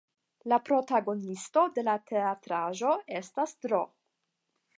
La 0.51 0.57
protagonisto 0.69 1.65
de 1.75 1.83
la 1.89 1.95
teatraĵo 2.13 2.95
estas 3.21 3.55
Dro. 3.67 3.83